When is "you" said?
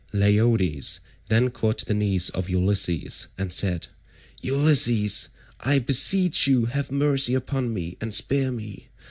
6.47-6.65